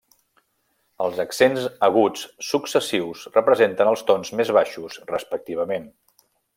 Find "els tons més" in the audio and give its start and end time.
3.95-4.57